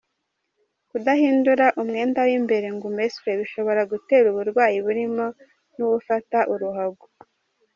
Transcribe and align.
Kudahindura 0.89 1.65
umwenda 1.81 2.19
w’imbere 2.27 2.67
ngo 2.75 2.85
umeswe 2.91 3.29
bishobora 3.39 3.81
gutera 3.91 4.25
uburwayi 4.29 4.77
burimo 4.85 5.25
n’ubufata 5.75 6.37
uruhago. 6.53 7.05